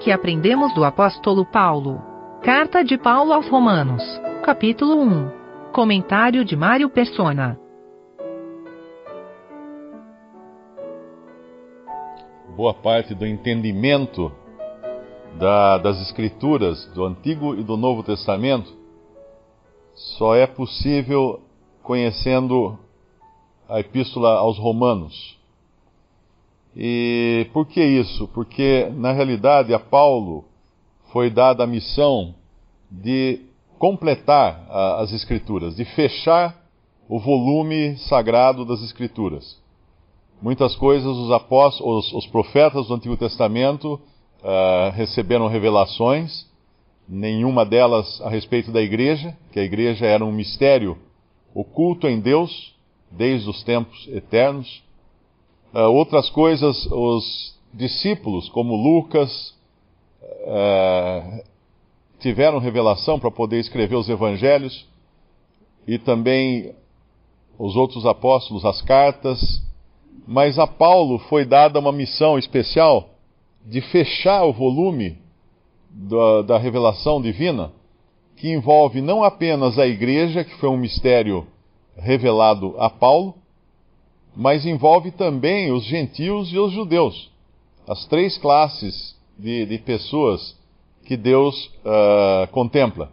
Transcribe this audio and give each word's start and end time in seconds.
que 0.00 0.10
aprendemos 0.10 0.74
do 0.74 0.82
apóstolo 0.82 1.44
Paulo. 1.44 2.02
Carta 2.42 2.82
de 2.82 2.96
Paulo 2.96 3.34
aos 3.34 3.46
Romanos, 3.48 4.02
capítulo 4.42 4.98
1. 4.98 5.30
Comentário 5.72 6.42
de 6.42 6.56
Mário 6.56 6.88
Persona. 6.88 7.60
Boa 12.56 12.72
parte 12.72 13.14
do 13.14 13.26
entendimento 13.26 14.32
da, 15.38 15.76
das 15.76 16.00
Escrituras, 16.00 16.86
do 16.94 17.04
Antigo 17.04 17.54
e 17.54 17.62
do 17.62 17.76
Novo 17.76 18.02
Testamento, 18.02 18.72
só 19.94 20.34
é 20.34 20.46
possível 20.46 21.42
conhecendo 21.82 22.78
a 23.68 23.80
Epístola 23.80 24.30
aos 24.38 24.58
Romanos. 24.58 25.39
E 26.76 27.48
por 27.52 27.66
que 27.66 27.82
isso? 27.82 28.28
Porque, 28.28 28.90
na 28.94 29.12
realidade, 29.12 29.74
a 29.74 29.78
Paulo 29.78 30.44
foi 31.12 31.30
dada 31.30 31.64
a 31.64 31.66
missão 31.66 32.34
de 32.90 33.40
completar 33.78 34.66
a, 34.68 35.00
as 35.00 35.12
Escrituras, 35.12 35.76
de 35.76 35.84
fechar 35.84 36.56
o 37.08 37.18
volume 37.18 37.96
sagrado 37.98 38.64
das 38.64 38.82
Escrituras. 38.82 39.58
Muitas 40.40 40.76
coisas 40.76 41.16
os 41.16 41.30
apóstolos, 41.32 42.06
os, 42.06 42.24
os 42.24 42.26
profetas 42.26 42.86
do 42.86 42.94
Antigo 42.94 43.16
Testamento 43.16 43.94
uh, 43.94 44.90
receberam 44.94 45.48
revelações, 45.48 46.46
nenhuma 47.08 47.66
delas 47.66 48.20
a 48.22 48.30
respeito 48.30 48.70
da 48.70 48.80
igreja, 48.80 49.36
que 49.52 49.58
a 49.58 49.64
igreja 49.64 50.06
era 50.06 50.24
um 50.24 50.32
mistério 50.32 50.96
oculto 51.54 52.06
em 52.06 52.20
Deus 52.20 52.74
desde 53.10 53.50
os 53.50 53.62
tempos 53.64 54.08
eternos. 54.08 54.82
Uh, 55.72 55.80
outras 55.90 56.28
coisas, 56.30 56.86
os 56.90 57.56
discípulos, 57.72 58.48
como 58.48 58.74
Lucas, 58.74 59.54
uh, 60.22 61.42
tiveram 62.18 62.58
revelação 62.58 63.18
para 63.20 63.30
poder 63.30 63.60
escrever 63.60 63.94
os 63.94 64.08
evangelhos, 64.08 64.88
e 65.86 65.98
também 65.98 66.74
os 67.58 67.76
outros 67.76 68.04
apóstolos, 68.06 68.64
as 68.64 68.82
cartas, 68.82 69.62
mas 70.26 70.58
a 70.58 70.66
Paulo 70.66 71.18
foi 71.18 71.44
dada 71.44 71.78
uma 71.78 71.92
missão 71.92 72.38
especial 72.38 73.10
de 73.64 73.80
fechar 73.80 74.44
o 74.44 74.52
volume 74.52 75.18
da, 75.90 76.42
da 76.42 76.58
revelação 76.58 77.20
divina, 77.20 77.72
que 78.36 78.48
envolve 78.50 79.00
não 79.00 79.22
apenas 79.22 79.78
a 79.78 79.86
igreja, 79.86 80.44
que 80.44 80.54
foi 80.56 80.68
um 80.68 80.76
mistério 80.76 81.46
revelado 81.96 82.74
a 82.78 82.88
Paulo, 82.88 83.34
mas 84.34 84.64
envolve 84.64 85.10
também 85.10 85.72
os 85.72 85.84
gentios 85.84 86.52
e 86.52 86.58
os 86.58 86.72
judeus, 86.72 87.30
as 87.86 88.06
três 88.06 88.38
classes 88.38 89.16
de, 89.38 89.66
de 89.66 89.78
pessoas 89.78 90.56
que 91.04 91.16
Deus 91.16 91.66
uh, 91.84 92.46
contempla: 92.52 93.10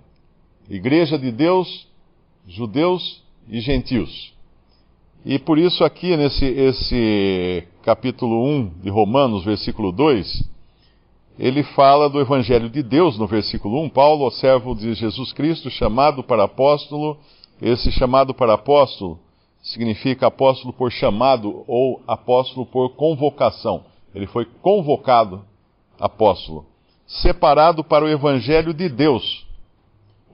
Igreja 0.70 1.18
de 1.18 1.32
Deus, 1.32 1.88
judeus 2.48 3.24
e 3.50 3.60
gentios. 3.60 4.34
E 5.26 5.40
por 5.40 5.58
isso, 5.58 5.84
aqui 5.84 6.16
nesse 6.16 6.46
esse 6.46 7.68
capítulo 7.84 8.46
1 8.46 8.82
de 8.82 8.90
Romanos, 8.90 9.44
versículo 9.44 9.92
2, 9.92 10.44
ele 11.40 11.64
fala 11.64 12.10
do 12.10 12.20
Evangelho 12.20 12.70
de 12.70 12.82
Deus 12.82 13.18
no 13.18 13.28
versículo 13.28 13.82
1. 13.84 13.90
Paulo, 13.90 14.30
servo 14.32 14.74
de 14.76 14.94
Jesus 14.94 15.34
Cristo, 15.34 15.70
chamado 15.70 16.24
para 16.24 16.46
apóstolo. 16.46 17.18
Esse 17.62 17.92
chamado 17.92 18.34
para 18.34 18.54
apóstolo 18.54 19.20
significa 19.68 20.28
apóstolo 20.28 20.74
por 20.74 20.92
chamado 20.92 21.64
ou 21.68 22.02
apóstolo 22.08 22.66
por 22.66 22.96
convocação. 22.96 23.84
Ele 24.16 24.28
foi 24.28 24.46
convocado 24.62 25.44
apóstolo, 26.00 26.66
separado 27.06 27.84
para 27.84 28.06
o 28.06 28.10
evangelho 28.10 28.74
de 28.74 28.88
Deus, 28.88 29.46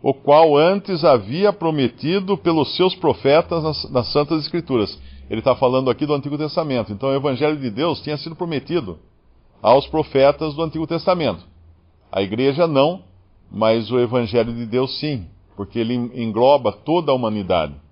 o 0.02 0.14
qual 0.14 0.56
antes 0.56 1.04
havia 1.04 1.52
prometido 1.52 2.38
pelos 2.38 2.76
seus 2.76 2.94
profetas 2.96 3.64
nas, 3.64 3.92
nas 3.92 4.12
Santas 4.12 4.44
Escrituras. 4.44 5.00
Ele 5.30 5.40
está 5.40 5.56
falando 5.56 5.90
aqui 5.90 6.06
do 6.06 6.14
Antigo 6.14 6.38
Testamento. 6.38 6.92
Então 6.92 7.10
o 7.10 7.16
evangelho 7.16 7.58
de 7.58 7.72
Deus 7.72 8.02
tinha 8.02 8.18
sido 8.18 8.36
prometido 8.36 9.00
aos 9.62 9.88
profetas 9.88 10.54
do 10.54 10.62
Antigo 10.62 10.86
Testamento. 10.86 11.44
A 12.12 12.22
igreja 12.22 12.68
não, 12.68 13.02
mas 13.52 13.90
o 13.90 14.00
evangelho 14.00 14.54
de 14.54 14.66
Deus 14.66 15.00
sim, 15.00 15.26
porque 15.56 15.80
ele 15.80 15.96
engloba 15.96 16.72
toda 16.72 17.12
a 17.12 17.16
humanidade 17.16 17.83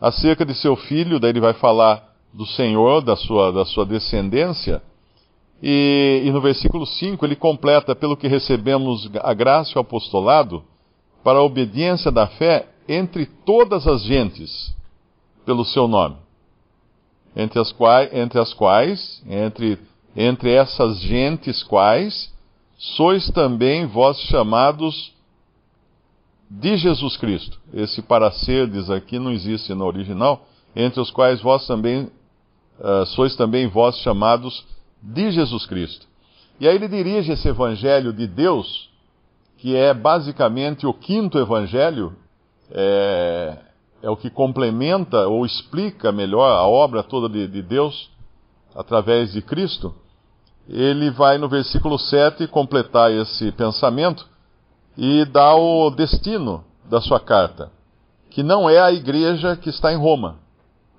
acerca 0.00 0.44
de 0.44 0.54
seu 0.54 0.74
filho, 0.76 1.20
daí 1.20 1.30
ele 1.30 1.40
vai 1.40 1.52
falar 1.52 2.08
do 2.32 2.46
Senhor, 2.46 3.02
da 3.02 3.16
sua, 3.16 3.52
da 3.52 3.64
sua 3.64 3.84
descendência, 3.84 4.82
e, 5.62 6.22
e 6.24 6.30
no 6.30 6.40
versículo 6.40 6.86
5 6.86 7.24
ele 7.24 7.36
completa: 7.36 7.94
pelo 7.94 8.16
que 8.16 8.26
recebemos 8.26 9.10
a 9.22 9.34
graça 9.34 9.72
e 9.72 9.76
o 9.76 9.80
apostolado, 9.80 10.64
para 11.22 11.38
a 11.38 11.42
obediência 11.42 12.10
da 12.10 12.26
fé 12.26 12.66
entre 12.88 13.26
todas 13.26 13.86
as 13.86 14.02
gentes, 14.02 14.74
pelo 15.44 15.64
seu 15.64 15.86
nome. 15.86 16.16
Entre 17.36 17.60
as 17.60 17.70
quais, 17.70 18.12
entre, 18.12 18.40
as 18.40 18.54
quais, 18.54 19.22
entre, 19.28 19.78
entre 20.16 20.50
essas 20.50 20.98
gentes 21.00 21.62
quais, 21.62 22.32
sois 22.76 23.30
também 23.30 23.86
vós 23.86 24.18
chamados 24.22 25.12
de 26.50 26.76
Jesus 26.76 27.16
Cristo. 27.16 27.58
Esse 27.72 28.02
para 28.02 28.32
serdes 28.32 28.90
aqui 28.90 29.18
não 29.18 29.30
existe 29.30 29.72
no 29.72 29.84
original, 29.84 30.46
entre 30.74 31.00
os 31.00 31.10
quais 31.10 31.40
vós 31.40 31.64
também 31.66 32.10
uh, 32.80 33.06
sois 33.06 33.36
também 33.36 33.68
vós 33.68 33.96
chamados 33.98 34.66
de 35.00 35.30
Jesus 35.30 35.64
Cristo. 35.66 36.06
E 36.58 36.66
aí 36.66 36.74
ele 36.74 36.88
dirige 36.88 37.32
esse 37.32 37.48
evangelho 37.48 38.12
de 38.12 38.26
Deus, 38.26 38.90
que 39.58 39.76
é 39.76 39.94
basicamente 39.94 40.86
o 40.86 40.92
quinto 40.92 41.38
evangelho, 41.38 42.14
é, 42.70 43.56
é 44.02 44.10
o 44.10 44.16
que 44.16 44.28
complementa 44.28 45.28
ou 45.28 45.46
explica 45.46 46.10
melhor 46.10 46.50
a 46.50 46.66
obra 46.66 47.02
toda 47.02 47.28
de, 47.28 47.46
de 47.46 47.62
Deus 47.62 48.10
através 48.74 49.32
de 49.32 49.40
Cristo. 49.40 49.94
Ele 50.68 51.10
vai 51.10 51.38
no 51.38 51.48
versículo 51.48 51.98
7 51.98 52.46
completar 52.46 53.10
esse 53.10 53.50
pensamento 53.52 54.26
e 54.96 55.24
dá 55.24 55.54
o 55.54 55.90
destino 55.90 56.64
da 56.84 57.00
sua 57.00 57.20
carta, 57.20 57.70
que 58.30 58.42
não 58.42 58.68
é 58.68 58.80
a 58.80 58.92
igreja 58.92 59.56
que 59.56 59.70
está 59.70 59.92
em 59.92 59.96
Roma. 59.96 60.36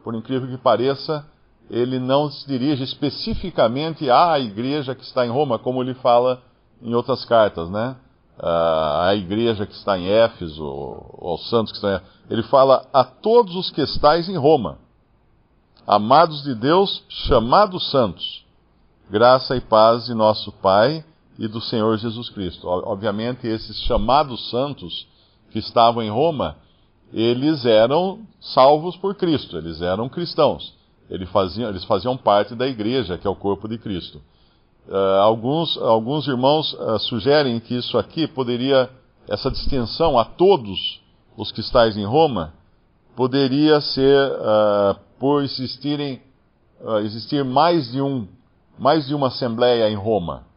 Por 0.03 0.15
incrível 0.15 0.47
que 0.47 0.57
pareça, 0.57 1.25
ele 1.69 1.99
não 1.99 2.29
se 2.29 2.47
dirige 2.47 2.83
especificamente 2.83 4.09
à 4.09 4.39
igreja 4.39 4.95
que 4.95 5.03
está 5.03 5.25
em 5.25 5.29
Roma, 5.29 5.59
como 5.59 5.81
ele 5.81 5.93
fala 5.95 6.41
em 6.81 6.93
outras 6.93 7.23
cartas, 7.25 7.69
né? 7.69 7.95
A 8.39 9.13
igreja 9.13 9.65
que 9.65 9.73
está 9.73 9.97
em 9.99 10.07
Éfeso, 10.07 10.63
ou 10.63 11.19
aos 11.21 11.49
santos 11.49 11.71
que 11.71 11.77
estão 11.77 11.91
em 11.91 11.95
Éfeso. 11.95 12.11
Ele 12.29 12.43
fala 12.43 12.87
a 12.91 13.03
todos 13.03 13.55
os 13.55 13.69
que 13.69 13.81
estáis 13.81 14.27
em 14.27 14.37
Roma, 14.37 14.79
amados 15.85 16.41
de 16.43 16.55
Deus, 16.55 17.03
chamados 17.07 17.91
santos, 17.91 18.45
graça 19.09 19.55
e 19.55 19.61
paz 19.61 20.05
de 20.05 20.13
nosso 20.13 20.51
Pai 20.53 21.05
e 21.41 21.47
do 21.47 21.59
Senhor 21.59 21.97
Jesus 21.97 22.29
Cristo. 22.29 22.67
Obviamente, 22.67 23.47
esses 23.47 23.81
chamados 23.81 24.51
santos 24.51 25.07
que 25.49 25.57
estavam 25.57 26.03
em 26.03 26.09
Roma, 26.09 26.55
eles 27.11 27.65
eram 27.65 28.19
salvos 28.39 28.95
por 28.95 29.15
Cristo, 29.15 29.57
eles 29.57 29.81
eram 29.81 30.07
cristãos. 30.07 30.71
Eles 31.09 31.27
faziam, 31.31 31.67
eles 31.67 31.83
faziam 31.83 32.15
parte 32.15 32.53
da 32.53 32.67
igreja, 32.67 33.17
que 33.17 33.25
é 33.25 33.29
o 33.29 33.35
corpo 33.35 33.67
de 33.67 33.79
Cristo. 33.79 34.21
Uh, 34.87 35.19
alguns, 35.23 35.75
alguns 35.79 36.27
irmãos 36.27 36.73
uh, 36.73 36.99
sugerem 36.99 37.59
que 37.59 37.73
isso 37.73 37.97
aqui 37.97 38.27
poderia, 38.27 38.87
essa 39.27 39.49
distinção 39.49 40.19
a 40.19 40.23
todos 40.23 41.01
os 41.35 41.51
que 41.51 41.61
em 41.97 42.05
Roma, 42.05 42.53
poderia 43.15 43.81
ser 43.81 44.31
uh, 44.31 44.95
por 45.19 45.43
existirem, 45.43 46.21
existir 47.03 47.43
mais 47.43 47.91
de, 47.91 47.99
um, 47.99 48.27
mais 48.77 49.07
de 49.07 49.15
uma 49.15 49.27
assembleia 49.27 49.89
em 49.89 49.95
Roma 49.95 50.50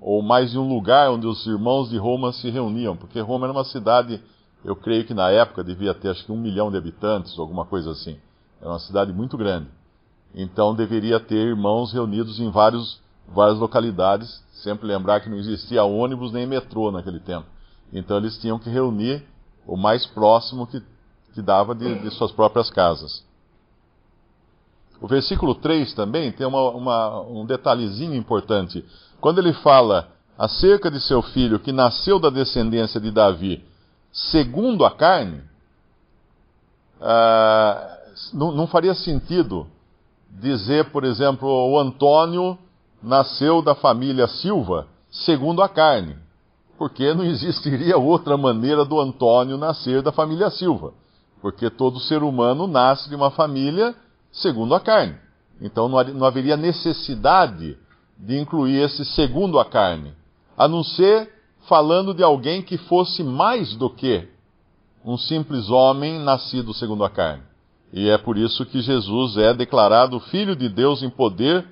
ou 0.00 0.22
mais 0.22 0.50
de 0.50 0.58
um 0.58 0.66
lugar 0.66 1.10
onde 1.10 1.26
os 1.26 1.46
irmãos 1.46 1.90
de 1.90 1.98
Roma 1.98 2.32
se 2.32 2.48
reuniam, 2.48 2.96
porque 2.96 3.20
Roma 3.20 3.46
era 3.46 3.52
uma 3.52 3.64
cidade, 3.64 4.20
eu 4.64 4.74
creio 4.74 5.04
que 5.04 5.12
na 5.12 5.30
época 5.30 5.62
devia 5.62 5.92
ter 5.92 6.08
acho 6.08 6.24
que 6.24 6.32
um 6.32 6.40
milhão 6.40 6.70
de 6.70 6.76
habitantes, 6.78 7.38
alguma 7.38 7.66
coisa 7.66 7.90
assim. 7.90 8.18
Era 8.60 8.70
uma 8.70 8.78
cidade 8.78 9.12
muito 9.12 9.36
grande. 9.36 9.68
Então 10.34 10.74
deveria 10.74 11.18
ter 11.18 11.48
irmãos 11.48 11.92
reunidos 11.92 12.38
em 12.38 12.50
vários, 12.50 13.00
várias 13.28 13.58
localidades. 13.58 14.42
Sempre 14.62 14.86
lembrar 14.86 15.20
que 15.20 15.28
não 15.28 15.38
existia 15.38 15.82
ônibus 15.84 16.32
nem 16.32 16.46
metrô 16.46 16.90
naquele 16.90 17.20
tempo. 17.20 17.46
Então 17.92 18.18
eles 18.18 18.38
tinham 18.38 18.58
que 18.58 18.70
reunir 18.70 19.24
o 19.66 19.76
mais 19.76 20.06
próximo 20.06 20.66
que, 20.66 20.82
que 21.34 21.42
dava 21.42 21.74
de, 21.74 22.00
de 22.00 22.10
suas 22.10 22.32
próprias 22.32 22.70
casas. 22.70 23.24
O 25.00 25.06
versículo 25.06 25.54
3 25.54 25.94
também 25.94 26.30
tem 26.30 26.46
uma, 26.46 26.70
uma, 26.70 27.20
um 27.22 27.46
detalhezinho 27.46 28.14
importante. 28.14 28.84
Quando 29.20 29.38
ele 29.38 29.52
fala 29.54 30.08
acerca 30.36 30.90
de 30.90 31.00
seu 31.00 31.22
filho 31.22 31.58
que 31.58 31.72
nasceu 31.72 32.18
da 32.18 32.28
descendência 32.28 33.00
de 33.00 33.10
Davi, 33.10 33.64
segundo 34.12 34.84
a 34.84 34.90
carne, 34.90 35.42
ah, 37.00 37.98
não, 38.32 38.52
não 38.52 38.66
faria 38.66 38.94
sentido 38.94 39.66
dizer, 40.30 40.90
por 40.90 41.04
exemplo, 41.04 41.48
o 41.48 41.78
Antônio 41.78 42.58
nasceu 43.02 43.62
da 43.62 43.74
família 43.74 44.28
Silva 44.28 44.86
segundo 45.10 45.62
a 45.62 45.68
carne, 45.68 46.16
porque 46.78 47.12
não 47.14 47.24
existiria 47.24 47.96
outra 47.98 48.36
maneira 48.36 48.84
do 48.84 49.00
Antônio 49.00 49.56
nascer 49.56 50.02
da 50.02 50.12
família 50.12 50.50
Silva, 50.50 50.92
porque 51.40 51.68
todo 51.68 51.98
ser 51.98 52.22
humano 52.22 52.66
nasce 52.66 53.08
de 53.08 53.14
uma 53.14 53.30
família 53.30 53.94
segundo 54.32 54.74
a 54.74 54.80
carne. 54.80 55.16
Então 55.60 55.88
não 55.88 56.24
haveria 56.24 56.56
necessidade 56.56 57.76
de 58.18 58.38
incluir 58.38 58.82
esse 58.82 59.04
segundo 59.04 59.58
a 59.58 59.64
carne, 59.64 60.14
a 60.56 60.68
não 60.68 60.82
ser 60.82 61.30
falando 61.68 62.14
de 62.14 62.22
alguém 62.22 62.62
que 62.62 62.76
fosse 62.76 63.22
mais 63.22 63.74
do 63.76 63.90
que 63.90 64.28
um 65.04 65.16
simples 65.16 65.68
homem 65.70 66.18
nascido 66.18 66.74
segundo 66.74 67.04
a 67.04 67.10
carne. 67.10 67.42
E 67.92 68.08
é 68.08 68.18
por 68.18 68.38
isso 68.38 68.64
que 68.66 68.80
Jesus 68.80 69.36
é 69.36 69.52
declarado 69.52 70.20
Filho 70.20 70.54
de 70.54 70.68
Deus 70.68 71.02
em 71.02 71.10
poder 71.10 71.66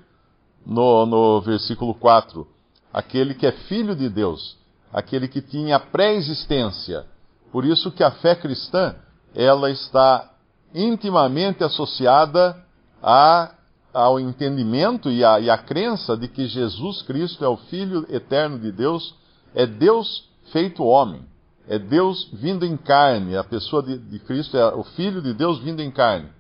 no, 0.67 1.07
no 1.07 1.41
versículo 1.41 1.95
4. 1.95 2.47
Aquele 2.93 3.35
que 3.35 3.47
é 3.47 3.53
Filho 3.53 3.95
de 3.95 4.09
Deus, 4.09 4.57
aquele 4.93 5.29
que 5.29 5.41
tinha 5.41 5.79
pré-existência. 5.79 7.07
Por 7.53 7.65
isso 7.65 7.91
que 7.93 8.03
a 8.03 8.11
fé 8.11 8.35
cristã, 8.35 8.97
ela 9.35 9.71
está 9.71 10.31
intimamente 10.75 11.65
associada 11.65 12.57
a, 13.03 13.53
ao 13.93 14.21
entendimento 14.21 15.11
e 15.11 15.25
à, 15.25 15.41
e 15.41 15.51
à 15.51 15.59
crença 15.59 16.17
de 16.17 16.29
que 16.29 16.47
Jesus 16.47 17.03
Cristo 17.03 17.45
é 17.45 17.49
o 17.49 17.57
Filho 17.57 18.07
eterno 18.09 18.59
de 18.59 18.71
Deus, 18.73 19.15
é 19.55 19.67
Deus 19.67 20.29
feito 20.53 20.85
homem. 20.85 21.23
É 21.69 21.79
Deus 21.79 22.31
vindo 22.33 22.65
em 22.65 22.79
carne, 22.79 23.37
a 23.37 23.45
pessoa 23.45 23.83
de, 23.83 23.99
de 23.99 24.19
Cristo 24.21 24.57
é 24.57 24.75
o 24.75 24.83
Filho 24.83 25.21
de 25.21 25.35
Deus 25.35 25.59
vindo 25.59 25.83
em 25.83 25.91
carne. 25.91 26.31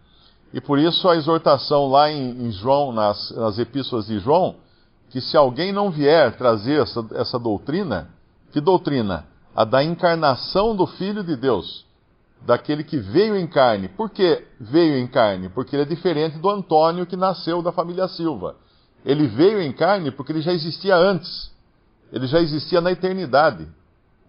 E 0.54 0.60
por 0.60 0.78
isso 0.78 1.06
a 1.06 1.16
exortação 1.16 1.88
lá 1.88 2.10
em, 2.10 2.46
em 2.46 2.50
João, 2.50 2.92
nas, 2.92 3.30
nas, 3.32 3.58
epístolas 3.58 4.06
de 4.06 4.19
João, 4.20 4.56
que 5.10 5.20
se 5.20 5.36
alguém 5.36 5.70
não 5.70 5.90
vier 5.90 6.36
trazer 6.38 6.80
essa, 6.80 7.06
essa 7.12 7.38
doutrina, 7.38 8.08
que 8.52 8.60
doutrina? 8.60 9.26
A 9.54 9.64
da 9.64 9.84
encarnação 9.84 10.75
do 10.75 10.86
Filho 10.86 11.22
de 11.22 11.36
Deus, 11.36 11.84
daquele 12.46 12.85
que 12.85 12.96
veio 12.99 13.37
em 13.37 13.46
carne. 13.46 13.88
Por 13.88 14.11
que 14.11 14.44
veio 14.61 14.96
em 14.96 15.06
carne? 15.06 15.49
Porque 15.49 15.76
ele 15.76 15.82
é 15.82 15.87
diferente 15.87 16.38
do 16.38 16.49
Antônio 16.49 17.06
que 17.06 17.17
nasceu 17.17 17.62
da 17.62 17.73
família 17.73 18.08
Silva. 18.08 18.56
Ele 19.05 19.26
veio 19.26 19.61
em 19.61 19.73
carne 19.73 20.11
porque 20.11 20.32
ele 20.32 20.43
já 20.43 20.52
existia 20.52 20.96
antes. 20.96 21.50
Ele 22.12 22.26
já 22.26 22.40
existia 22.40 22.81
na 22.81 22.90
eternidade 22.90 23.69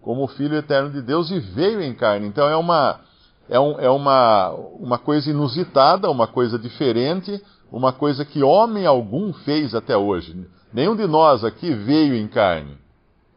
como 0.02 0.26
Filho 0.28 0.56
eterno 0.56 0.90
de 0.90 1.02
Deus 1.02 1.30
e 1.30 1.38
veio 1.38 1.82
em 1.82 1.94
carne. 1.94 2.26
Então 2.26 2.48
é 2.48 2.56
uma, 2.56 3.00
é, 3.48 3.58
um, 3.58 3.80
é 3.80 3.90
uma, 3.90 4.50
uma 4.78 4.98
coisa 4.98 5.30
inusitada, 5.30 6.10
uma 6.10 6.26
coisa 6.26 6.58
diferente, 6.58 7.42
uma 7.70 7.92
coisa 7.92 8.24
que 8.24 8.42
homem 8.42 8.86
algum 8.86 9.32
fez 9.32 9.74
até 9.74 9.96
hoje. 9.96 10.46
Nenhum 10.72 10.96
de 10.96 11.06
nós 11.06 11.44
aqui 11.44 11.74
veio 11.74 12.14
em 12.14 12.28
carne. 12.28 12.78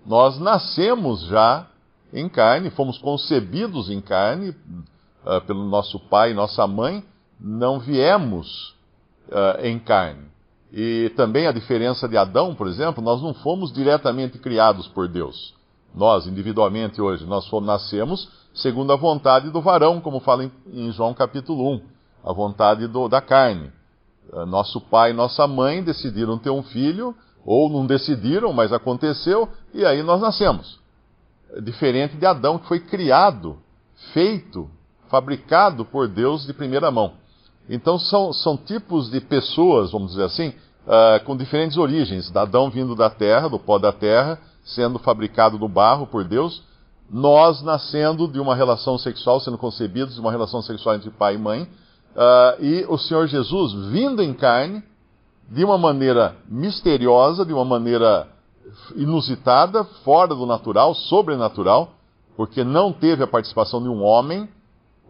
Nós 0.06 0.40
nascemos 0.40 1.22
já 1.28 1.68
em 2.14 2.30
carne, 2.30 2.70
fomos 2.70 2.98
concebidos 3.00 3.90
em 3.90 4.00
carne 4.00 4.50
uh, 5.26 5.42
pelo 5.46 5.66
nosso 5.66 6.00
pai 6.00 6.32
e 6.32 6.36
nossa 6.36 6.66
mãe, 6.68 7.04
não 7.40 7.80
viemos 7.80 8.76
uh, 9.30 9.66
em 9.66 9.80
carne. 9.80 10.32
E 10.72 11.12
também 11.16 11.48
a 11.48 11.52
diferença 11.52 12.08
de 12.08 12.16
Adão, 12.16 12.56
por 12.56 12.68
exemplo, 12.68 13.04
nós 13.04 13.22
não 13.22 13.34
fomos 13.34 13.74
diretamente 13.74 14.38
criados 14.38 14.88
por 14.88 15.08
Deus 15.08 15.54
nós 15.94 16.26
individualmente 16.26 17.02
hoje, 17.02 17.26
nós 17.26 17.48
fomos, 17.48 17.68
nascemos 17.68 18.30
segundo 18.54 18.92
a 18.92 18.96
vontade 18.96 19.50
do 19.50 19.62
varão, 19.62 20.02
como 20.02 20.20
fala 20.20 20.44
em, 20.44 20.52
em 20.72 20.92
João 20.92 21.14
capítulo 21.14 21.76
1, 21.76 21.82
a 22.24 22.34
vontade 22.34 22.88
do, 22.88 23.08
da 23.08 23.22
carne. 23.22 23.72
Ah, 24.32 24.46
nosso 24.46 24.80
pai 24.82 25.12
e 25.12 25.14
nossa 25.14 25.48
mãe 25.48 25.84
decidiram 25.84 26.38
ter 26.38 26.50
um 26.50 26.64
filho, 26.64 27.16
ou 27.46 27.70
não 27.70 27.86
decidiram, 27.86 28.54
mas 28.54 28.72
aconteceu, 28.72 29.50
e 29.74 29.86
aí 29.86 30.02
nós 30.02 30.22
nascemos. 30.22 30.80
Diferente 31.62 32.18
de 32.18 32.26
Adão, 32.26 32.58
que 32.58 32.68
foi 32.68 32.80
criado, 32.80 33.58
feito, 34.14 34.70
fabricado 35.10 35.86
por 35.86 36.08
Deus 36.08 36.46
de 36.46 36.54
primeira 36.54 36.90
mão. 36.90 37.14
Então 37.70 37.98
são, 37.98 38.34
são 38.34 38.58
tipos 38.58 39.10
de 39.10 39.22
pessoas, 39.22 39.92
vamos 39.92 40.12
dizer 40.12 40.24
assim, 40.24 40.50
uh, 40.50 41.24
com 41.26 41.38
diferentes 41.38 41.78
origens. 41.78 42.36
Adão 42.36 42.70
vindo 42.70 42.96
da 42.96 43.10
terra, 43.10 43.48
do 43.48 43.60
pó 43.60 43.78
da 43.78 43.92
terra, 43.92 44.40
sendo 44.64 45.00
fabricado 45.00 45.58
no 45.58 45.70
barro 45.70 46.08
por 46.08 46.24
Deus, 46.24 46.64
nós 47.10 47.62
nascendo 47.62 48.28
de 48.28 48.40
uma 48.40 48.56
relação 48.56 48.98
sexual, 48.98 49.40
sendo 49.40 49.58
concebidos 49.58 50.16
de 50.16 50.22
uma 50.22 50.32
relação 50.32 50.62
sexual 50.62 50.96
entre 50.96 51.12
pai 51.12 51.36
e 51.36 51.38
mãe, 51.38 51.64
uh, 51.64 52.64
e 52.64 52.86
o 52.90 52.98
Senhor 52.98 53.28
Jesus 53.28 53.92
vindo 53.92 54.22
em 54.22 54.34
carne, 54.34 54.84
de 55.50 55.64
uma 55.64 55.78
maneira 55.78 56.36
misteriosa, 56.50 57.46
de 57.46 57.54
uma 57.54 57.66
maneira 57.66 58.28
inusitada, 58.96 59.84
fora 60.04 60.36
do 60.36 60.46
natural, 60.46 60.94
sobrenatural, 60.96 61.94
porque 62.36 62.64
não 62.64 62.92
teve 62.92 63.24
a 63.24 63.28
participação 63.28 63.82
de 63.82 63.90
um 63.90 64.04
homem, 64.04 64.50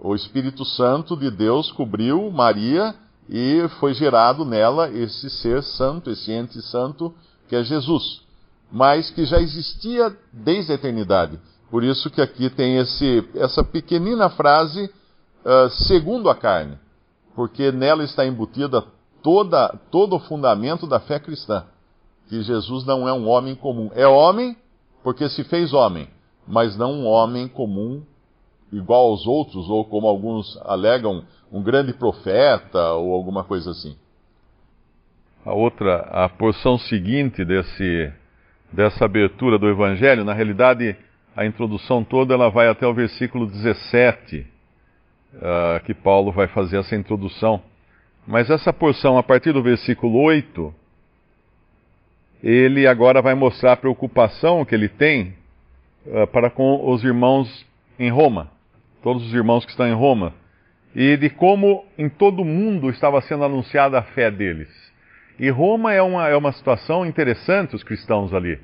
o 0.02 0.16
Espírito 0.16 0.66
Santo 0.66 1.16
de 1.16 1.32
Deus 1.32 1.72
cobriu 1.72 2.30
Maria 2.32 2.96
e 3.30 3.66
foi 3.80 3.94
gerado 3.94 4.44
nela 4.44 4.90
esse 4.90 5.30
ser 5.30 5.64
santo, 5.64 6.10
esse 6.10 6.32
ente 6.32 6.62
santo 6.62 7.14
que 7.48 7.56
é 7.56 7.64
Jesus 7.64 8.24
mas 8.74 9.12
que 9.12 9.24
já 9.24 9.40
existia 9.40 10.18
desde 10.34 10.72
a 10.72 10.76
eternidade. 10.76 11.40
Por 11.70 11.84
isso 11.84 12.10
que 12.10 12.20
aqui 12.20 12.50
tem 12.50 12.78
esse, 12.78 13.24
essa 13.36 13.64
pequenina 13.64 14.32
frase, 14.32 14.86
uh, 15.46 15.70
segundo 15.70 16.28
a 16.28 16.36
carne, 16.36 16.80
porque 17.36 17.72
nela 17.72 18.04
está 18.04 18.26
embutida 18.26 18.84
toda, 19.22 19.80
todo 19.92 20.16
o 20.16 20.20
fundamento 20.20 20.88
da 20.88 21.00
fé 21.00 21.20
cristã, 21.20 21.66
que 22.28 22.42
Jesus 22.42 22.86
não 22.86 23.08
é 23.08 23.14
um 23.14 23.28
homem 23.28 23.56
comum. 23.56 23.92
É 23.94 24.08
homem 24.08 24.56
porque 25.04 25.28
se 25.30 25.44
fez 25.44 25.74
homem, 25.74 26.08
mas 26.48 26.78
não 26.78 26.92
um 26.94 27.06
homem 27.06 27.48
comum 27.48 28.04
igual 28.72 29.10
aos 29.10 29.28
outros, 29.28 29.70
ou 29.70 29.86
como 29.86 30.08
alguns 30.08 30.58
alegam, 30.66 31.24
um 31.52 31.62
grande 31.62 31.94
profeta 31.94 32.94
ou 32.94 33.14
alguma 33.14 33.44
coisa 33.44 33.72
assim. 33.72 33.96
A 35.46 35.54
outra, 35.54 35.98
a 36.12 36.30
porção 36.30 36.78
seguinte 36.78 37.46
desse 37.46 38.12
dessa 38.72 39.06
abertura 39.06 39.60
do 39.60 39.70
Evangelho, 39.70 40.26
na 40.26 40.34
realidade, 40.34 40.96
a 41.36 41.46
introdução 41.46 42.04
toda 42.04 42.34
ela 42.34 42.50
vai 42.50 42.68
até 42.68 42.88
o 42.88 42.94
versículo 42.94 43.46
17, 43.46 44.40
uh, 44.40 44.46
ah, 45.42 45.82
que 45.86 45.94
Paulo 45.94 46.32
vai 46.32 46.48
fazer 46.48 46.78
essa 46.78 46.96
introdução. 46.96 47.62
Mas 48.26 48.50
essa 48.50 48.74
porção, 48.74 49.16
a 49.16 49.22
partir 49.22 49.52
do 49.52 49.62
versículo 49.62 50.20
8, 50.20 50.74
ele 52.44 52.86
agora 52.86 53.22
vai 53.22 53.34
mostrar 53.34 53.72
a 53.72 53.78
preocupação 53.78 54.66
que 54.66 54.76
ele 54.76 54.90
tem 54.90 55.34
uh, 56.06 56.28
para 56.28 56.50
com 56.50 56.92
os 56.92 57.02
irmãos 57.04 57.66
em 57.98 58.10
Roma, 58.10 58.52
todos 59.02 59.26
os 59.26 59.34
irmãos 59.34 59.64
que 59.64 59.72
estão 59.72 59.88
em 59.88 59.94
Roma, 59.94 60.34
e 60.94 61.16
de 61.16 61.30
como 61.30 61.86
em 61.98 62.10
todo 62.10 62.42
o 62.42 62.46
mundo 62.46 62.90
estava 62.90 63.22
sendo 63.22 63.46
anunciada 63.46 63.98
a 63.98 64.04
fé 64.04 64.30
deles. 64.30 64.70
E 65.40 65.50
Roma 65.50 65.94
é 65.94 66.02
uma, 66.02 66.28
é 66.28 66.36
uma 66.36 66.52
situação 66.52 67.06
interessante, 67.06 67.76
os 67.76 67.84
cristãos 67.84 68.34
ali, 68.34 68.60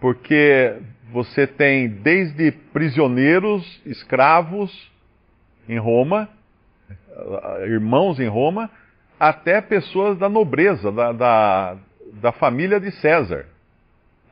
porque 0.00 0.74
você 1.12 1.46
tem 1.46 1.88
desde 1.88 2.50
prisioneiros, 2.72 3.80
escravos 3.86 4.90
em 5.68 5.78
Roma, 5.78 6.28
irmãos 7.64 8.18
em 8.18 8.26
Roma, 8.26 8.70
até 9.18 9.60
pessoas 9.60 10.18
da 10.18 10.28
nobreza, 10.28 10.90
da, 10.90 11.12
da, 11.12 11.76
da 12.14 12.32
família 12.32 12.80
de 12.80 12.90
César, 12.92 13.46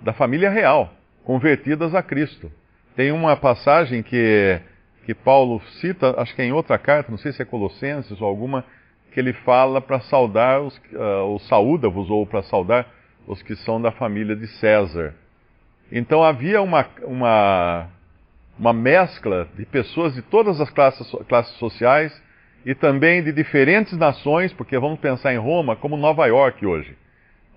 da 0.00 0.12
família 0.12 0.50
real, 0.50 0.92
convertidas 1.24 1.94
a 1.94 2.02
Cristo. 2.02 2.50
Tem 2.96 3.12
uma 3.12 3.36
passagem 3.36 4.02
que, 4.02 4.60
que 5.04 5.14
Paulo 5.14 5.60
cita, 5.80 6.20
acho 6.20 6.34
que 6.34 6.42
é 6.42 6.46
em 6.46 6.52
outra 6.52 6.78
carta, 6.78 7.10
não 7.10 7.18
sei 7.18 7.32
se 7.32 7.42
é 7.42 7.44
Colossenses 7.44 8.20
ou 8.20 8.26
alguma, 8.26 8.64
que 9.12 9.20
ele 9.20 9.32
fala 9.32 9.80
para 9.80 10.00
saudar 10.00 10.60
os, 10.60 10.76
uh, 10.92 11.24
ou 11.24 11.38
saúda-vos, 11.40 12.10
ou 12.10 12.26
para 12.26 12.42
saudar 12.42 12.86
os 13.26 13.42
que 13.42 13.54
são 13.56 13.80
da 13.80 13.92
família 13.92 14.34
de 14.34 14.46
César. 14.46 15.14
Então 15.90 16.22
havia 16.22 16.60
uma, 16.60 16.86
uma, 17.02 17.88
uma 18.58 18.72
mescla 18.72 19.48
de 19.56 19.64
pessoas 19.64 20.14
de 20.14 20.22
todas 20.22 20.60
as 20.60 20.70
classes, 20.70 21.10
classes 21.28 21.56
sociais 21.58 22.22
e 22.64 22.74
também 22.74 23.22
de 23.22 23.32
diferentes 23.32 23.96
nações, 23.96 24.52
porque 24.52 24.78
vamos 24.78 24.98
pensar 24.98 25.32
em 25.32 25.38
Roma 25.38 25.76
como 25.76 25.96
Nova 25.96 26.26
York 26.26 26.64
hoje. 26.66 26.96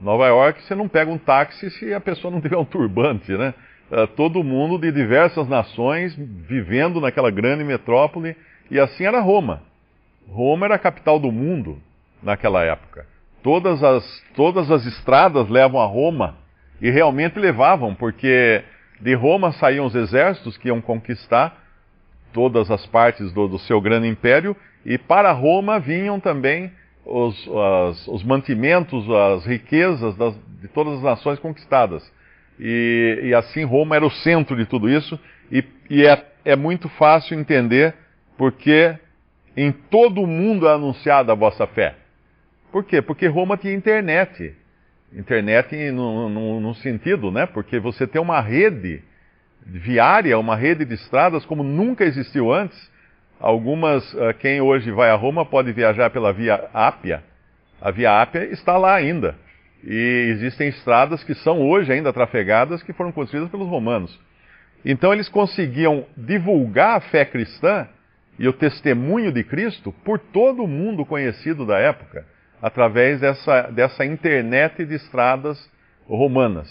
Nova 0.02 0.26
York, 0.28 0.64
você 0.64 0.74
não 0.74 0.88
pega 0.88 1.12
um 1.12 1.18
táxi 1.18 1.70
se 1.70 1.94
a 1.94 2.02
pessoa 2.02 2.32
não 2.32 2.42
tiver 2.42 2.58
um 2.58 2.66
turbante, 2.66 3.32
né? 3.32 3.54
Uh, 3.92 4.08
todo 4.08 4.44
mundo 4.44 4.80
de 4.80 4.92
diversas 4.92 5.48
nações 5.48 6.16
vivendo 6.18 7.00
naquela 7.00 7.30
grande 7.30 7.64
metrópole, 7.64 8.36
e 8.70 8.80
assim 8.80 9.06
era 9.06 9.20
Roma. 9.20 9.62
Roma 10.28 10.66
era 10.66 10.76
a 10.76 10.80
capital 10.80 11.20
do 11.20 11.32
mundo 11.32 11.78
naquela 12.24 12.64
época. 12.64 13.06
Todas 13.44 13.84
as, 13.84 14.24
todas 14.36 14.72
as 14.72 14.86
estradas 14.86 15.50
levam 15.50 15.80
a 15.80 15.86
Roma, 15.86 16.38
e 16.82 16.90
realmente 16.90 17.38
levavam, 17.38 17.94
porque 17.94 18.64
de 19.00 19.14
Roma 19.14 19.52
saíam 19.52 19.86
os 19.86 19.94
exércitos 19.94 20.58
que 20.58 20.70
iam 20.70 20.82
conquistar 20.82 21.62
todas 22.34 22.72
as 22.72 22.86
partes 22.88 23.32
do, 23.34 23.48
do 23.48 23.60
seu 23.60 23.80
grande 23.80 24.08
império, 24.08 24.56
e 24.84 24.98
para 24.98 25.32
Roma 25.32 25.80
vinham 25.80 26.20
também 26.20 26.72
os, 27.06 27.48
as, 27.48 28.08
os 28.08 28.24
mantimentos, 28.24 29.10
as 29.10 29.46
riquezas 29.46 30.16
das, 30.16 30.36
de 30.62 30.68
todas 30.68 30.96
as 30.96 31.04
nações 31.04 31.40
conquistadas. 31.40 32.04
E, 32.60 33.20
e 33.24 33.34
assim 33.34 33.64
Roma 33.64 33.96
era 33.96 34.06
o 34.06 34.12
centro 34.12 34.56
de 34.56 34.66
tudo 34.66 34.90
isso, 34.90 35.20
e, 35.52 35.64
e 35.90 36.06
é, 36.06 36.26
é 36.46 36.56
muito 36.56 36.88
fácil 36.90 37.40
entender 37.40 37.96
porque 38.38 38.96
em 39.56 39.72
todo 39.72 40.22
o 40.22 40.28
mundo 40.28 40.68
é 40.68 40.74
anunciada 40.74 41.32
a 41.32 41.36
vossa 41.36 41.68
fé. 41.68 41.96
Por 42.72 42.84
quê? 42.84 43.02
Porque 43.02 43.28
Roma 43.28 43.58
tinha 43.58 43.74
internet. 43.74 44.56
Internet 45.14 45.76
no, 45.92 46.74
sentido, 46.76 47.32
né? 47.32 47.46
Porque 47.46 47.80
você 47.80 48.08
tem 48.08 48.22
uma 48.22 48.40
rede 48.40 49.04
viária, 49.66 50.40
uma 50.40 50.56
rede 50.56 50.86
de 50.86 50.94
estradas 50.94 51.46
como 51.46 51.64
nunca 51.64 52.06
existiu 52.06 52.52
antes. 52.52 52.91
Algumas, 53.42 54.16
ah, 54.18 54.34
quem 54.34 54.62
hoje 54.62 54.92
vai 54.92 55.10
a 55.10 55.16
Roma 55.16 55.44
pode 55.44 55.74
viajar 55.74 56.12
pela 56.12 56.32
Via 56.32 56.70
Ápia. 56.72 57.24
A 57.82 57.90
Via 57.90 58.22
Ápia 58.22 58.44
está 58.46 58.78
lá 58.78 58.94
ainda. 58.94 59.36
E 59.84 60.28
existem 60.30 60.70
estradas 60.70 61.24
que 61.24 61.34
são 61.34 61.60
hoje 61.60 61.92
ainda 61.92 62.14
trafegadas 62.14 62.84
que 62.84 62.94
foram 62.94 63.12
construídas 63.12 63.50
pelos 63.50 63.68
romanos. 63.68 64.18
Então 64.86 65.12
eles 65.12 65.28
conseguiam 65.28 66.06
divulgar 66.16 66.98
a 66.98 67.02
fé 67.02 67.26
cristã 67.26 67.88
e 68.38 68.48
o 68.48 68.54
testemunho 68.54 69.32
de 69.32 69.44
Cristo 69.44 69.92
por 70.06 70.20
todo 70.20 70.64
o 70.64 70.68
mundo 70.68 71.04
conhecido 71.04 71.66
da 71.66 71.80
época, 71.80 72.26
através 72.62 73.20
dessa, 73.20 73.64
dessa 73.72 74.06
internet 74.06 74.86
de 74.86 74.96
estradas 74.96 75.58
romanas. 76.08 76.70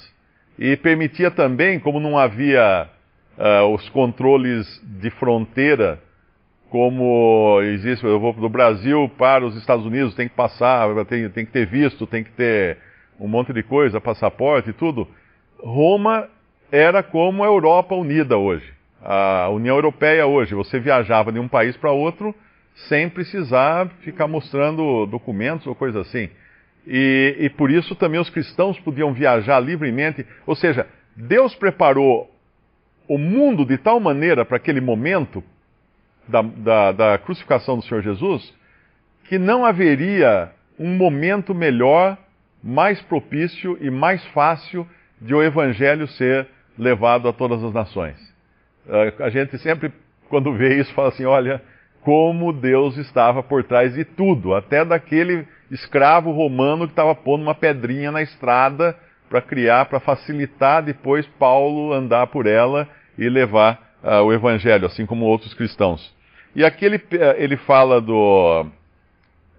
E 0.57 0.77
permitia 0.77 1.33
também, 1.33 1.81
como 1.81 1.99
não 1.99 2.17
havia 2.17 2.89
uh, 3.37 3.75
os 3.75 3.89
controles 3.89 4.67
de 4.85 5.11
fronteira, 5.11 6.01
como 6.71 7.61
existe, 7.63 8.05
eu 8.05 8.19
vou 8.19 8.33
do 8.33 8.49
Brasil 8.49 9.11
para 9.19 9.45
os 9.45 9.57
Estados 9.57 9.85
Unidos, 9.85 10.15
tem 10.15 10.29
que 10.29 10.35
passar, 10.35 10.89
tem, 11.05 11.29
tem 11.29 11.45
que 11.45 11.53
ter 11.53 11.67
visto, 11.67 12.07
tem 12.07 12.25
que 12.25 12.31
ter 12.31 12.79
um 13.19 13.29
monte 13.29 13.53
de 13.53 13.63
coisa, 13.63 14.01
passaporte 14.01 14.71
e 14.71 14.73
tudo. 14.73 15.07
Roma 15.59 16.29
era 16.73 17.03
como 17.03 17.43
a 17.43 17.47
Europa 17.47 17.95
unida 17.95 18.39
hoje 18.39 18.81
a 19.03 19.49
União 19.49 19.77
Europeia 19.77 20.27
hoje, 20.27 20.55
você 20.55 20.79
viajava 20.79 21.33
de 21.33 21.39
um 21.39 21.49
país 21.49 21.77
para 21.77 21.91
outro 21.91 22.35
sem 22.89 23.09
precisar 23.09 23.89
ficar 24.01 24.27
mostrando 24.27 25.07
documentos 25.07 25.67
ou 25.67 25.75
coisa 25.75 26.01
assim. 26.01 26.29
E, 26.87 27.37
e, 27.39 27.51
por 27.51 27.71
isso 27.71 27.95
também 27.95 28.21
os 28.21 28.31
cristãos 28.31 28.79
podiam 28.81 29.13
viajar 29.13 29.61
livremente. 29.61 30.27
Ou 30.47 30.55
seja, 30.55 30.87
Deus 31.15 31.55
preparou 31.55 32.31
o 33.07 33.19
mundo 33.19 33.67
de 33.67 33.77
tal 33.77 34.01
maneira 34.01 34.45
para 34.45 34.57
aquele 34.57 34.81
momento 34.81 35.43
da, 36.29 36.43
da, 36.43 36.93
da 36.93 37.19
crucificação 37.19 37.77
do 37.77 37.85
Senhor 37.85 38.03
Jesus 38.03 38.53
que 39.31 39.39
não 39.39 39.65
haveria 39.65 40.51
um 40.77 40.97
momento 40.97 41.55
melhor, 41.55 42.19
mais 42.61 43.01
propício 43.03 43.79
e 43.81 43.89
mais 43.89 44.25
fácil 44.29 44.85
de 45.21 45.33
o 45.33 45.41
evangelho 45.41 46.09
ser 46.09 46.49
levado 46.77 47.29
a 47.29 47.33
todas 47.33 47.63
as 47.63 47.73
nações. 47.73 48.17
A 49.21 49.31
gente 49.31 49.57
sempre, 49.59 49.93
quando 50.29 50.53
vê 50.55 50.81
isso, 50.81 50.93
fala 50.95 51.11
assim: 51.11 51.25
olha, 51.27 51.63
como 52.01 52.53
Deus 52.53 52.97
estava 52.97 53.41
por 53.41 53.63
trás 53.63 53.95
de 53.95 54.05
tudo, 54.05 54.53
até 54.53 54.85
daquele 54.85 55.47
escravo 55.71 56.33
romano 56.33 56.87
que 56.87 56.93
estava 56.93 57.15
pondo 57.15 57.43
uma 57.43 57.55
pedrinha 57.55 58.11
na 58.11 58.23
estrada 58.23 58.97
para 59.29 59.41
criar, 59.41 59.85
para 59.85 60.01
facilitar 60.01 60.83
depois 60.83 61.25
Paulo 61.39 61.93
andar 61.93 62.27
por 62.27 62.47
ela 62.47 62.89
e 63.17 63.29
levar 63.29 63.90
uh, 64.03 64.23
o 64.23 64.33
evangelho, 64.33 64.87
assim 64.87 65.07
como 65.07 65.25
outros 65.25 65.55
cristãos. 65.55 66.13
E 66.55 66.65
aqui 66.65 66.85
ele, 66.85 67.01
eh, 67.13 67.37
ele 67.39 67.57
fala 67.57 68.01
do, 68.01 68.67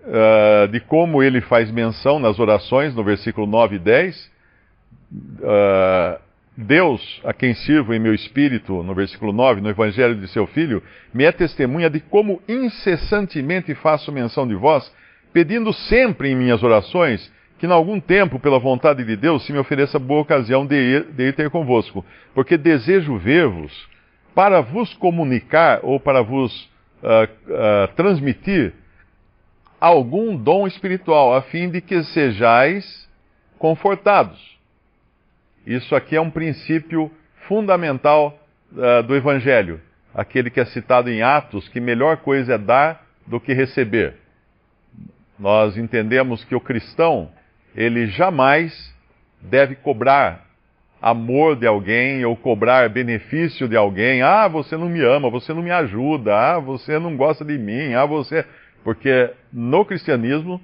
uh, 0.03 0.67
de 0.69 0.79
como 0.81 1.23
ele 1.23 1.39
faz 1.41 1.71
menção 1.71 2.19
nas 2.19 2.37
orações, 2.37 2.93
no 2.93 3.03
versículo 3.03 3.47
9 3.47 3.77
e 3.77 3.79
10. 3.79 4.31
Uh, 5.13 6.19
Deus, 6.57 7.21
a 7.23 7.33
quem 7.33 7.53
sirvo 7.53 7.93
em 7.93 7.99
meu 7.99 8.13
espírito, 8.13 8.83
no 8.83 8.93
versículo 8.93 9.31
9, 9.31 9.61
no 9.61 9.69
Evangelho 9.69 10.15
de 10.15 10.27
seu 10.27 10.45
Filho, 10.47 10.83
me 11.13 11.23
é 11.23 11.31
testemunha 11.31 11.89
de 11.89 12.01
como 12.01 12.41
incessantemente 12.47 13.73
faço 13.73 14.11
menção 14.11 14.45
de 14.45 14.53
vós, 14.53 14.91
pedindo 15.31 15.71
sempre 15.71 16.29
em 16.29 16.35
minhas 16.35 16.61
orações 16.61 17.31
que, 17.57 17.65
em 17.65 17.71
algum 17.71 18.01
tempo, 18.01 18.37
pela 18.37 18.59
vontade 18.59 19.03
de 19.03 19.15
Deus, 19.15 19.45
se 19.45 19.53
me 19.53 19.59
ofereça 19.59 19.97
boa 19.97 20.21
ocasião 20.21 20.65
de 20.65 20.75
ir, 20.75 21.03
de 21.11 21.29
ir 21.29 21.33
ter 21.33 21.49
convosco, 21.49 22.05
porque 22.33 22.57
desejo 22.57 23.17
ver-vos 23.17 23.89
para 24.33 24.61
vos 24.61 24.93
comunicar 24.93 25.79
ou 25.83 25.99
para 25.99 26.21
vos 26.21 26.63
uh, 27.03 27.23
uh, 27.23 27.87
transmitir 27.95 28.73
algum 29.79 30.35
dom 30.35 30.67
espiritual, 30.67 31.33
a 31.33 31.41
fim 31.41 31.69
de 31.69 31.81
que 31.81 32.03
sejais 32.03 33.09
confortados. 33.57 34.39
Isso 35.65 35.95
aqui 35.95 36.15
é 36.15 36.21
um 36.21 36.29
princípio 36.29 37.11
fundamental 37.47 38.39
uh, 38.71 39.03
do 39.03 39.15
Evangelho, 39.15 39.81
aquele 40.13 40.49
que 40.49 40.59
é 40.59 40.65
citado 40.65 41.09
em 41.09 41.21
Atos, 41.21 41.67
que 41.69 41.79
melhor 41.79 42.17
coisa 42.17 42.53
é 42.53 42.57
dar 42.57 43.05
do 43.25 43.39
que 43.39 43.53
receber. 43.53 44.15
Nós 45.37 45.77
entendemos 45.77 46.43
que 46.43 46.55
o 46.55 46.61
cristão, 46.61 47.31
ele 47.75 48.07
jamais 48.07 48.93
deve 49.41 49.75
cobrar 49.75 50.50
amor 51.01 51.55
de 51.55 51.65
alguém 51.65 52.23
ou 52.23 52.35
cobrar 52.35 52.87
benefício 52.89 53.67
de 53.67 53.75
alguém. 53.75 54.21
Ah, 54.21 54.47
você 54.47 54.77
não 54.77 54.87
me 54.87 55.01
ama, 55.01 55.29
você 55.29 55.53
não 55.53 55.63
me 55.63 55.71
ajuda, 55.71 56.35
ah, 56.35 56.59
você 56.59 56.99
não 56.99 57.17
gosta 57.17 57.43
de 57.43 57.57
mim, 57.57 57.93
ah, 57.93 58.05
você. 58.05 58.45
Porque 58.83 59.31
no 59.51 59.83
cristianismo 59.83 60.61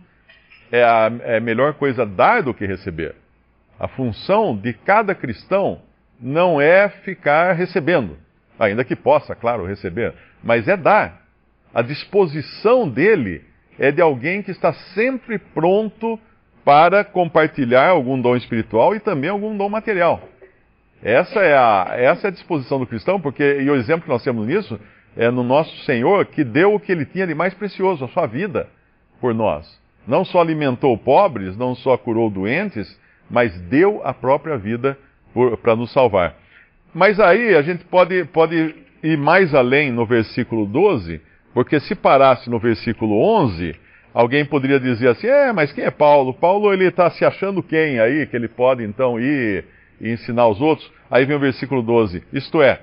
é 0.72 0.84
a 0.84 1.12
é 1.22 1.40
melhor 1.40 1.74
coisa 1.74 2.06
dar 2.06 2.44
do 2.44 2.54
que 2.54 2.66
receber. 2.66 3.16
A 3.80 3.88
função 3.88 4.56
de 4.56 4.74
cada 4.74 5.16
cristão 5.16 5.82
não 6.20 6.60
é 6.60 6.90
ficar 6.90 7.54
recebendo, 7.54 8.18
ainda 8.60 8.84
que 8.84 8.96
possa, 8.96 9.36
claro, 9.36 9.66
receber, 9.66 10.14
mas 10.44 10.68
é 10.68 10.76
dar. 10.76 11.22
A 11.74 11.82
disposição 11.82 12.90
dele 12.90 13.44
é 13.78 13.92
de 13.92 14.02
alguém 14.02 14.42
que 14.42 14.50
está 14.50 14.74
sempre 14.96 15.38
pronto 15.38 16.20
para 16.68 17.06
compartilhar 17.06 17.88
algum 17.88 18.20
dom 18.20 18.36
espiritual 18.36 18.94
e 18.94 19.00
também 19.00 19.30
algum 19.30 19.56
dom 19.56 19.70
material. 19.70 20.22
Essa 21.02 21.40
é 21.40 21.58
a, 21.58 21.94
essa 21.96 22.28
é 22.28 22.30
a 22.30 22.34
disposição 22.34 22.78
do 22.78 22.86
cristão, 22.86 23.22
porque 23.22 23.62
e 23.62 23.70
o 23.70 23.76
exemplo 23.78 24.02
que 24.02 24.10
nós 24.10 24.22
temos 24.22 24.46
nisso 24.46 24.78
é 25.16 25.32
no 25.32 25.44
nosso 25.44 25.74
Senhor 25.86 26.26
que 26.26 26.44
deu 26.44 26.74
o 26.74 26.80
que 26.80 26.92
ele 26.92 27.06
tinha 27.06 27.26
de 27.26 27.34
mais 27.34 27.54
precioso, 27.54 28.04
a 28.04 28.10
sua 28.10 28.26
vida, 28.26 28.68
por 29.22 29.34
nós. 29.34 29.80
Não 30.06 30.26
só 30.26 30.42
alimentou 30.42 30.98
pobres, 30.98 31.56
não 31.56 31.74
só 31.74 31.96
curou 31.98 32.30
doentes, 32.30 33.00
mas 33.30 33.58
deu 33.70 34.02
a 34.04 34.14
própria 34.14 34.58
vida 34.58 34.98
para 35.62 35.74
nos 35.74 35.94
salvar. 35.94 36.36
Mas 36.94 37.18
aí 37.18 37.56
a 37.56 37.62
gente 37.62 37.86
pode, 37.86 38.26
pode 38.26 38.76
ir 39.02 39.18
mais 39.18 39.56
além 39.56 39.90
no 39.90 40.06
versículo 40.06 40.66
12, 40.66 41.22
porque 41.54 41.80
se 41.80 41.96
parasse 41.96 42.50
no 42.50 42.60
versículo 42.60 43.22
11, 43.22 43.74
alguém 44.18 44.44
poderia 44.44 44.80
dizer 44.80 45.10
assim: 45.10 45.28
é, 45.28 45.54
mas 45.54 45.72
quem 45.72 45.84
é 45.84 45.92
Paulo? 45.92 46.34
Paulo 46.34 46.74
ele 46.74 46.86
está 46.86 47.10
se 47.12 47.24
achando 47.24 47.62
quem 47.62 48.00
aí, 48.00 48.26
que 48.26 48.36
ele 48.36 48.48
pode 48.48 48.84
então 48.84 49.20
ir 49.20 49.64
e 50.02 50.10
ensinar 50.10 50.48
os 50.48 50.60
outros? 50.60 50.92
Aí 51.10 51.24
vem 51.24 51.36
o 51.36 51.40
versículo 51.40 51.84
12: 51.84 52.24
isto 52.34 52.60
é, 52.62 52.82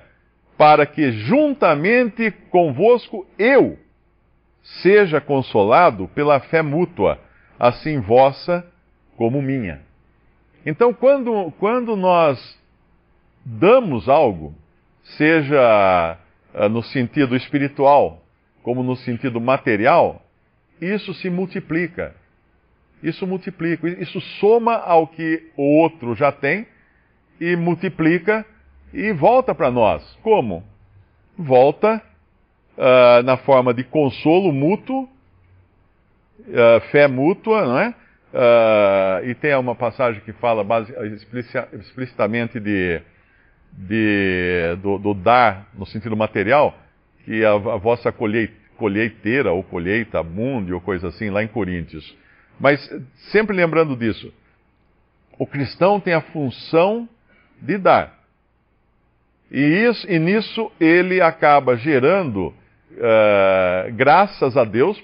para 0.57 0.85
que 0.85 1.11
juntamente 1.11 2.31
convosco 2.49 3.27
eu 3.37 3.77
seja 4.81 5.19
consolado 5.19 6.07
pela 6.15 6.39
fé 6.39 6.61
mútua, 6.61 7.19
assim 7.59 7.99
vossa 7.99 8.65
como 9.17 9.41
minha. 9.41 9.81
Então, 10.65 10.93
quando, 10.93 11.51
quando 11.59 11.95
nós 11.95 12.39
damos 13.45 14.09
algo, 14.09 14.55
seja 15.17 16.17
uh, 16.55 16.69
no 16.69 16.81
sentido 16.81 17.35
espiritual 17.35 18.21
como 18.63 18.81
no 18.81 18.95
sentido 18.95 19.39
material, 19.39 20.24
isso 20.81 21.13
se 21.13 21.29
multiplica. 21.29 22.15
Isso 23.03 23.27
multiplica, 23.27 23.87
isso 23.87 24.19
soma 24.39 24.75
ao 24.75 25.07
que 25.07 25.51
o 25.55 25.81
outro 25.81 26.15
já 26.15 26.31
tem 26.31 26.65
e 27.39 27.55
multiplica 27.55 28.45
e 28.93 29.11
volta 29.11 29.53
para 29.53 29.69
nós. 29.69 30.17
Como? 30.23 30.63
Volta 31.37 32.01
uh, 32.77 33.23
na 33.23 33.37
forma 33.37 33.73
de 33.73 33.83
consolo 33.83 34.51
mútuo, 34.51 35.03
uh, 35.03 36.79
fé 36.91 37.07
mútua, 37.07 37.65
não 37.65 37.79
é? 37.79 37.93
Uh, 38.33 39.29
e 39.29 39.35
tem 39.35 39.55
uma 39.55 39.75
passagem 39.75 40.21
que 40.21 40.33
fala 40.33 40.63
base, 40.63 40.93
explicitamente 41.73 42.59
de, 42.59 43.01
de 43.71 44.75
do, 44.81 44.97
do, 44.97 45.13
dar 45.13 45.69
no 45.73 45.85
sentido 45.85 46.17
material, 46.17 46.77
que 47.23 47.45
a, 47.45 47.53
a 47.53 47.77
vossa 47.77 48.11
colheiteira 48.77 49.51
ou 49.51 49.63
colheita 49.63 50.19
abunde 50.19 50.73
ou 50.73 50.81
coisa 50.81 51.07
assim, 51.07 51.29
lá 51.29 51.43
em 51.43 51.47
Coríntios. 51.47 52.15
Mas 52.59 52.79
sempre 53.31 53.55
lembrando 53.55 53.95
disso, 53.95 54.33
o 55.37 55.45
cristão 55.45 55.99
tem 55.99 56.13
a 56.13 56.21
função 56.21 57.07
de 57.61 57.77
dar. 57.77 58.13
E, 59.51 59.59
isso, 59.59 60.09
e 60.09 60.17
nisso 60.17 60.71
ele 60.79 61.21
acaba 61.21 61.75
gerando 61.75 62.47
uh, 62.47 63.93
graças 63.93 64.57
a 64.57 64.63
Deus 64.63 65.01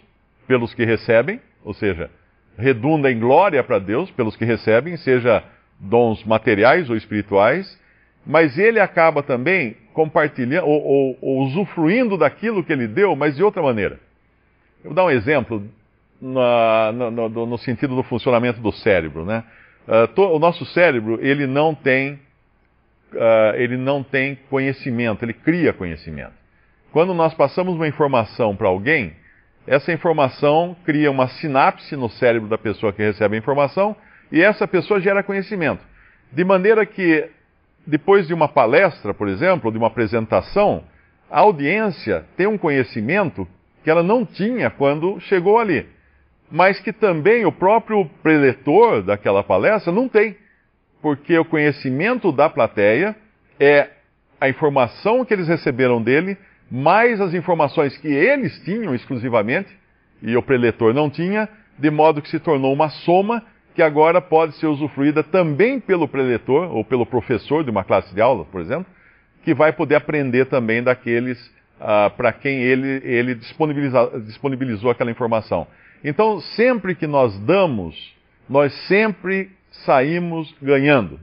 pelos 0.48 0.74
que 0.74 0.86
recebem, 0.86 1.40
ou 1.64 1.74
seja, 1.74 2.10
redunda 2.58 3.12
em 3.12 3.20
glória 3.20 3.64
para 3.64 3.80
Deus 3.80 4.10
pelos 4.12 4.36
que 4.36 4.46
recebem, 4.46 4.98
seja 4.98 5.44
dons 5.80 6.24
materiais 6.24 6.90
ou 6.90 6.96
espirituais, 6.96 7.80
mas 8.26 8.58
ele 8.58 8.80
acaba 8.80 9.24
também 9.24 9.76
compartilhando 9.94 10.66
ou, 10.66 10.84
ou, 10.84 11.18
ou 11.22 11.40
usufruindo 11.44 12.18
daquilo 12.18 12.64
que 12.64 12.72
ele 12.72 12.88
deu, 12.88 13.16
mas 13.16 13.36
de 13.36 13.44
outra 13.44 13.62
maneira. 13.62 14.00
Eu 14.84 14.90
vou 14.90 14.94
dar 14.94 15.06
um 15.06 15.12
exemplo 15.12 15.64
na, 16.22 16.92
no, 16.92 17.12
no, 17.12 17.46
no, 17.46 17.58
sentido 17.58 17.96
do 17.96 18.04
funcionamento 18.04 18.62
do 18.62 18.72
cérebro, 18.72 19.26
né? 19.26 19.44
Uh, 19.88 20.08
to, 20.10 20.22
o 20.22 20.40
nosso 20.40 20.66
cérebro 20.66 21.20
ele 21.22 21.48
não 21.48 21.74
tem 21.74 22.20
uh, 23.14 23.56
ele 23.56 23.78
não 23.78 24.04
tem 24.04 24.38
conhecimento, 24.50 25.24
ele 25.24 25.34
cria 25.34 25.74
conhecimento. 25.74 26.34
Quando 26.92 27.14
nós 27.14 27.34
passamos 27.34 27.76
uma 27.76 27.88
informação 27.88 28.56
para 28.56 28.68
alguém, 28.68 29.14
essa 29.66 29.92
informação 29.94 30.76
cria 30.84 31.10
uma 31.10 31.28
sinapse 31.28 31.96
no 31.96 32.10
cérebro 32.10 32.50
da 32.50 32.58
pessoa 32.58 32.92
que 32.92 33.02
recebe 33.02 33.36
a 33.36 33.40
informação 33.40 33.96
e 34.32 34.42
essa 34.42 34.68
pessoa 34.68 35.00
gera 35.00 35.24
conhecimento. 35.24 35.82
De 36.32 36.44
maneira 36.44 36.86
que, 36.86 37.30
depois 37.86 38.28
de 38.28 38.34
uma 38.34 38.48
palestra, 38.48 39.14
por 39.14 39.28
exemplo, 39.28 39.72
de 39.72 39.78
uma 39.78 39.88
apresentação, 39.88 40.84
a 41.30 41.40
audiência 41.40 42.26
tem 42.36 42.48
um 42.48 42.58
conhecimento 42.58 43.48
que 43.84 43.90
ela 43.90 44.04
não 44.04 44.26
tinha 44.26 44.70
quando 44.70 45.20
chegou 45.22 45.58
ali, 45.58 45.88
mas 46.52 46.80
que 46.80 46.92
também 46.92 47.46
o 47.46 47.52
próprio 47.52 48.06
preletor 48.22 49.02
daquela 49.02 49.44
palestra 49.44 49.92
não 49.92 50.08
tem, 50.08 50.36
porque 51.02 51.38
o 51.38 51.46
conhecimento 51.46 52.32
da 52.32 52.50
plateia 52.50 53.16
é 53.60 53.90
a 54.40 54.50
informação 54.50 55.24
que 55.24 55.34
eles 55.34 55.48
receberam 55.48 56.02
dele, 56.02 56.38
mais 56.70 57.20
as 57.20 57.34
informações 57.34 57.98
que 57.98 58.08
eles 58.08 58.60
tinham 58.64 58.94
exclusivamente, 58.94 59.70
e 60.22 60.36
o 60.36 60.44
preletor 60.44 60.94
não 60.94 61.10
tinha, 61.10 61.50
de 61.78 61.90
modo 61.90 62.22
que 62.22 62.30
se 62.30 62.40
tornou 62.40 62.74
uma 62.74 62.90
soma 62.90 63.44
que 63.74 63.82
agora 63.82 64.22
pode 64.22 64.56
ser 64.56 64.68
usufruída 64.68 65.24
também 65.24 65.80
pelo 65.80 66.08
preletor 66.08 66.76
ou 66.76 66.84
pelo 66.84 67.06
professor 67.06 67.64
de 67.64 67.70
uma 67.70 67.84
classe 67.84 68.14
de 68.14 68.22
aula, 68.22 68.46
por 68.46 68.62
exemplo, 68.62 68.86
que 69.44 69.54
vai 69.54 69.72
poder 69.72 69.96
aprender 69.96 70.46
também 70.46 70.84
daqueles 70.84 71.40
uh, 71.80 72.10
para 72.16 72.32
quem 72.32 72.60
ele, 72.62 73.02
ele 73.04 73.36
disponibilizou 73.36 74.92
aquela 74.92 75.12
informação. 75.12 75.68
Então, 76.04 76.40
sempre 76.40 76.96
que 76.96 77.08
nós 77.08 77.38
damos, 77.40 78.16
nós 78.50 78.74
sempre 78.88 79.50
saímos 79.86 80.54
ganhando. 80.62 81.20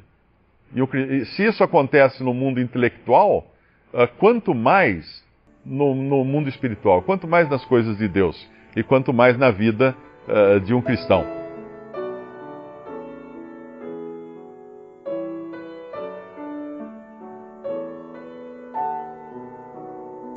E 0.74 1.24
se 1.26 1.44
isso 1.44 1.62
acontece 1.64 2.22
no 2.22 2.34
mundo 2.34 2.60
intelectual, 2.60 3.46
uh, 3.92 4.06
quanto 4.18 4.54
mais 4.54 5.24
no, 5.64 5.94
no, 5.94 6.24
mundo 6.24 6.48
espiritual, 6.48 7.02
quanto 7.02 7.26
mais 7.26 7.48
nas 7.48 7.64
coisas 7.64 7.98
de 7.98 8.08
Deus 8.08 8.48
e 8.76 8.82
quanto 8.82 9.12
mais 9.12 9.36
na 9.36 9.50
vida 9.50 9.94
uh, 10.26 10.60
de 10.60 10.74
um 10.74 10.80
cristão. 10.80 11.47